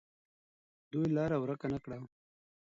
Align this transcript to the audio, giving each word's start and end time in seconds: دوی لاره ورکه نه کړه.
دوی 0.91 1.05
لاره 1.15 1.37
ورکه 1.39 1.67
نه 1.73 1.79
کړه. 1.83 1.97